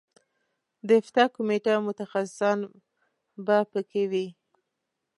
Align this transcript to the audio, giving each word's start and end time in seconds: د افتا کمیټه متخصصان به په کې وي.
د 0.87 0.89
افتا 1.01 1.23
کمیټه 1.35 1.73
متخصصان 1.87 2.59
به 3.45 3.57
په 3.71 3.79
کې 3.89 4.03
وي. 4.11 4.27